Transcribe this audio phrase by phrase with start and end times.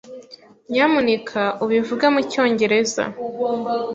[0.71, 3.03] Nyamuneka ubivuge mucyongereza.